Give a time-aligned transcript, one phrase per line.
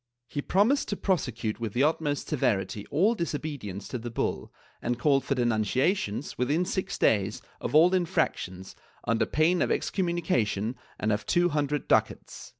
[0.27, 5.23] He promised to prosecute with the utmost severity all disobedience to the bull, and called
[5.23, 11.49] for denunciations, within six days, of all infractions, under pain of excommunication and of two
[11.49, 12.49] hundred ducats.